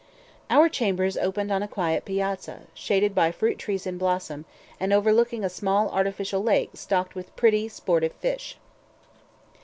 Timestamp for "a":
1.61-1.67, 5.43-5.47